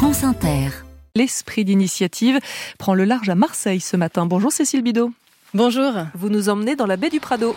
[0.00, 0.70] France Inter.
[1.14, 2.38] L'esprit d'initiative
[2.78, 4.24] prend le large à Marseille ce matin.
[4.24, 5.12] Bonjour Cécile Bidot.
[5.52, 5.92] Bonjour.
[6.14, 7.54] Vous nous emmenez dans la baie du Prado.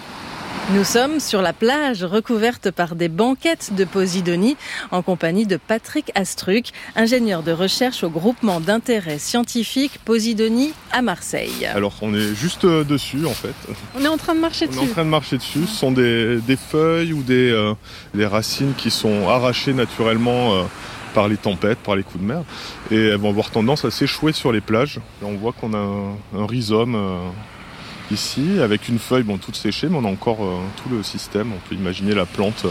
[0.73, 4.57] Nous sommes sur la plage recouverte par des banquettes de Posidonie
[4.91, 11.65] en compagnie de Patrick Astruc, ingénieur de recherche au groupement d'intérêt scientifique Posidonie à Marseille.
[11.73, 13.55] Alors on est juste euh, dessus en fait.
[13.97, 14.83] On est en train de marcher On dessus.
[14.85, 15.65] est en train de marcher dessus.
[15.65, 17.73] Ce sont des, des feuilles ou des, euh,
[18.13, 20.63] des racines qui sont arrachées naturellement euh,
[21.13, 22.43] par les tempêtes, par les coups de mer.
[22.91, 24.99] Et elles vont avoir tendance à s'échouer sur les plages.
[25.21, 27.17] On voit qu'on a un, rhizome euh,
[28.11, 31.51] ici avec une feuille bon, toute séchée, mais on a encore euh, tout le système.
[31.53, 32.69] On peut imaginer la plante euh,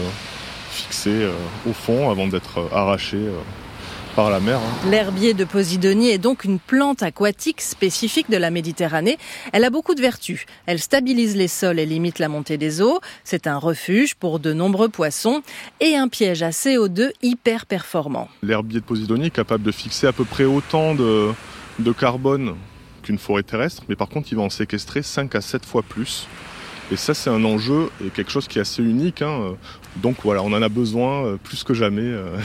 [0.69, 1.27] fixée
[1.69, 3.27] au fond avant d'être arrachée
[4.15, 4.57] par la mer.
[4.59, 4.89] hein.
[4.91, 9.17] L'herbier de Posidonie est donc une plante aquatique spécifique de la Méditerranée.
[9.51, 10.45] Elle a beaucoup de vertus.
[10.65, 12.99] Elle stabilise les sols et limite la montée des eaux.
[13.23, 15.41] C'est un refuge pour de nombreux poissons
[15.79, 18.27] et un piège à CO2 hyper performant.
[18.43, 21.31] L'herbier de Posidonie est capable de fixer à peu près autant de,
[21.79, 22.55] de carbone
[23.01, 26.27] qu'une forêt terrestre, mais par contre il va en séquestrer 5 à 7 fois plus.
[26.91, 29.21] Et ça c'est un enjeu et quelque chose qui est assez unique.
[29.21, 29.55] hein.
[29.97, 32.37] Donc voilà, on en a besoin euh, plus que jamais euh,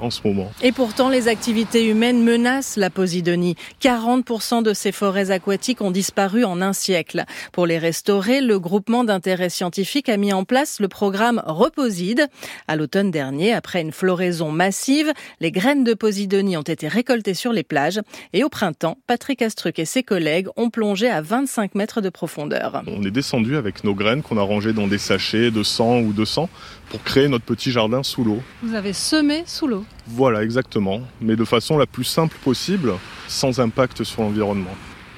[0.00, 0.50] en ce moment.
[0.62, 3.56] Et pourtant, les activités humaines menacent la Posidonie.
[3.82, 7.24] 40% de ces forêts aquatiques ont disparu en un siècle.
[7.52, 12.28] Pour les restaurer, le groupement d'intérêt scientifique a mis en place le programme Reposide.
[12.68, 17.52] À l'automne dernier, après une floraison massive, les graines de Posidonie ont été récoltées sur
[17.52, 18.00] les plages.
[18.32, 22.82] Et au printemps, Patrick Astruc et ses collègues ont plongé à 25 mètres de profondeur.
[22.86, 26.12] On est descendu avec nos graines qu'on a rangées dans des sachets de 100 ou
[26.12, 26.48] 200
[26.90, 28.40] pour créer notre petit jardin sous l'eau.
[28.62, 29.83] Vous avez semé sous l'eau.
[30.06, 31.00] Voilà, exactement.
[31.20, 32.92] Mais de façon la plus simple possible,
[33.28, 34.74] sans impact sur l'environnement.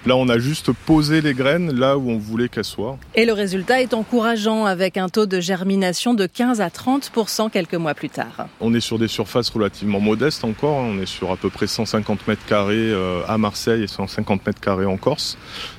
[0.06, 2.96] Là, on a juste posé les graines là où on voulait qu'elles soient.
[3.16, 7.74] Et le résultat est encourageant avec un taux de germination de 15 à 30% quelques
[7.74, 8.46] mois plus tard.
[8.60, 10.78] On est sur des surfaces relativement modestes encore.
[10.78, 10.92] hein.
[10.96, 14.60] On est sur à peu près 150 mètres carrés euh, à Marseille et 150 mètres
[14.60, 15.36] carrés en Corse.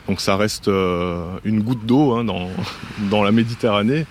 [0.09, 2.49] Donc ça reste euh, une goutte d'eau hein, dans,
[3.09, 4.05] dans la Méditerranée.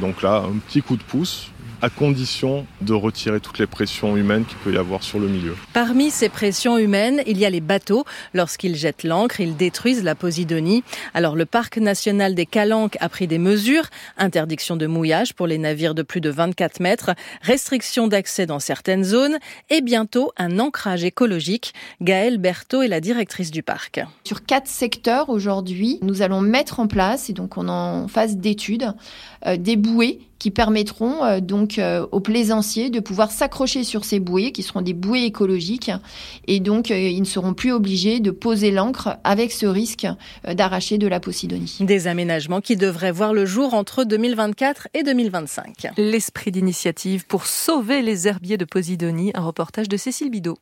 [0.00, 1.46] Donc là, un petit coup de pouce
[1.82, 5.56] à condition de retirer toutes les pressions humaines qu'il peut y avoir sur le milieu.
[5.72, 8.04] Parmi ces pressions humaines, il y a les bateaux.
[8.34, 10.84] Lorsqu'ils jettent l'ancre, ils détruisent la Posidonie.
[11.12, 13.86] Alors le parc national des Calanques a pris des mesures.
[14.16, 17.10] Interdiction de mouillage pour les navires de plus de 24 mètres,
[17.42, 19.38] restriction d'accès dans certaines zones
[19.68, 21.74] et bientôt un ancrage écologique.
[22.00, 24.00] Gaëlle Berthaud est la directrice du parc.
[24.22, 28.36] Sur quatre secteurs aujourd'hui, nous allons mettre en place, et donc on est en phase
[28.36, 28.92] d'étude,
[29.46, 34.18] euh, des bouées qui permettront euh, donc euh, aux plaisanciers de pouvoir s'accrocher sur ces
[34.18, 35.92] bouées, qui seront des bouées écologiques,
[36.48, 40.04] et donc euh, ils ne seront plus obligés de poser l'ancre avec ce risque
[40.48, 41.76] euh, d'arracher de la Posidonie.
[41.78, 45.92] Des aménagements qui devraient voir le jour entre 2024 et 2025.
[45.96, 49.30] L'esprit d'initiative pour sauver les herbiers de Posidonie.
[49.34, 50.58] Un reportage de Cécile Bidot.